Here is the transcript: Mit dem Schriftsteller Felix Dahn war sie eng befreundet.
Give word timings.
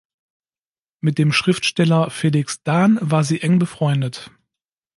Mit 0.99 1.19
dem 1.19 1.31
Schriftsteller 1.31 2.09
Felix 2.09 2.63
Dahn 2.63 2.97
war 3.03 3.23
sie 3.23 3.39
eng 3.43 3.59
befreundet. 3.59 4.31